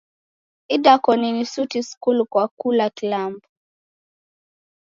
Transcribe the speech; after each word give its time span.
Idakoni 0.67 1.31
ni 1.31 1.45
suti 1.45 1.83
skulu 1.83 2.25
kwa 2.25 2.47
kula 2.57 2.89
kilambo! 2.89 3.41